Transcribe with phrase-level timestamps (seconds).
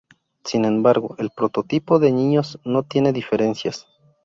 [0.43, 3.85] Sin embargo, el prototipo de niños no tiene diferencias.